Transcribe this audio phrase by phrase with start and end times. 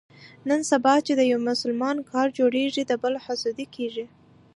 [0.49, 4.05] نن سبا چې د یو مسلمان کار جوړېږي، د بل حسدي کېږي.